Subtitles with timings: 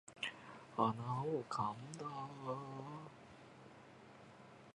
[0.75, 0.83] 鼻
[1.23, 2.07] をかんだ